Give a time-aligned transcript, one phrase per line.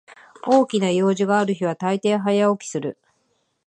[0.47, 2.97] 大きな用事がある日はたいてい早起きする